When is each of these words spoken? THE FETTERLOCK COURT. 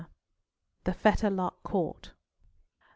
THE 0.85 0.95
FETTERLOCK 0.95 1.61
COURT. 1.61 2.13